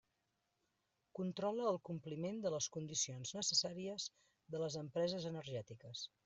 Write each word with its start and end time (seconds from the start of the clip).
Controla 1.17 1.67
el 1.71 1.77
compliment 1.89 2.39
de 2.45 2.53
les 2.55 2.69
condicions 2.77 3.35
necessàries 3.41 4.07
de 4.57 4.63
les 4.65 4.79
empreses 4.83 5.29
energètiques. 5.35 6.05